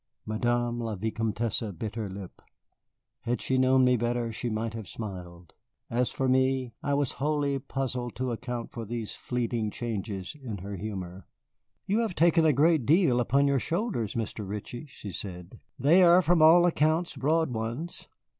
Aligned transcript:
Madame 0.25 0.79
la 0.79 0.95
Vicomtesse 0.95 1.61
bit 1.77 1.93
her 1.93 2.09
lip. 2.09 2.41
Had 3.19 3.39
she 3.39 3.59
known 3.59 3.85
me 3.85 3.95
better, 3.95 4.31
she 4.33 4.49
might 4.49 4.73
have 4.73 4.87
smiled. 4.87 5.53
As 5.91 6.09
for 6.09 6.27
me, 6.27 6.73
I 6.81 6.95
was 6.95 7.11
wholly 7.21 7.59
puzzled 7.59 8.15
to 8.15 8.31
account 8.31 8.71
for 8.71 8.83
these 8.83 9.13
fleeting 9.13 9.69
changes 9.69 10.35
in 10.41 10.57
her 10.57 10.75
humor. 10.75 11.27
"You 11.85 11.99
have 11.99 12.15
taken 12.15 12.45
a 12.47 12.51
great 12.51 12.83
deal 12.87 13.19
upon 13.19 13.45
your 13.45 13.59
shoulders, 13.59 14.15
Mr. 14.15 14.49
Ritchie," 14.49 14.87
she 14.87 15.11
said. 15.11 15.59
"They 15.77 16.01
are 16.01 16.23
from 16.23 16.41
all 16.41 16.65
accounts 16.65 17.15
broad 17.15 17.51
ones. 17.53 18.07